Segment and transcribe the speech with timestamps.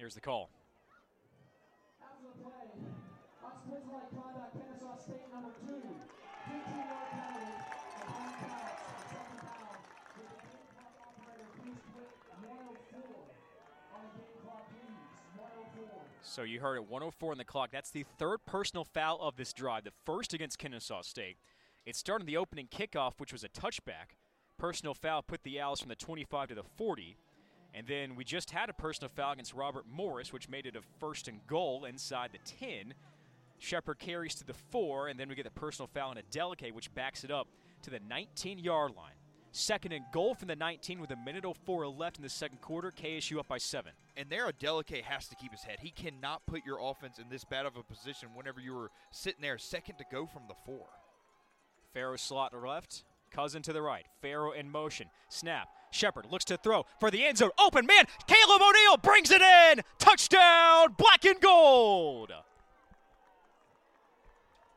[0.00, 0.48] Here's the call.
[2.00, 2.72] After the play,
[3.44, 5.76] unsportsmanlike conduct, Kennesaw State number two,
[6.48, 7.52] 15-yard penalty,
[8.00, 8.80] upon counts,
[9.12, 9.76] second down,
[10.16, 12.96] with the game clock operator, please quit 104
[13.92, 14.96] on the game clock, please,
[15.36, 16.00] 104.
[16.22, 17.68] So you heard it 104 on the clock.
[17.70, 21.36] That's the third personal foul of this drive, the first against Kennesaw State.
[21.84, 24.16] It started the opening kickoff, which was a touchback.
[24.56, 27.18] Personal foul put the Owls from the 25 to the 40.
[27.74, 30.80] And then we just had a personal foul against Robert Morris, which made it a
[30.98, 32.94] first and goal inside the 10.
[33.58, 36.92] Shepherd carries to the 4, and then we get the personal foul on Adelike, which
[36.94, 37.46] backs it up
[37.82, 39.12] to the 19 yard line.
[39.52, 42.92] Second and goal from the 19 with a minute 04 left in the second quarter.
[42.92, 43.92] KSU up by 7.
[44.16, 45.78] And there, Adelike has to keep his head.
[45.80, 49.42] He cannot put your offense in this bad of a position whenever you were sitting
[49.42, 50.86] there second to go from the four.
[51.92, 53.04] Farrow slot left.
[53.30, 54.06] Cousin to the right.
[54.20, 55.08] Farrow in motion.
[55.28, 55.68] Snap.
[55.92, 57.50] Shepherd looks to throw for the end zone.
[57.58, 58.04] Open man.
[58.26, 59.82] Caleb O'Neill brings it in.
[59.98, 60.94] Touchdown.
[60.96, 62.32] Black and gold.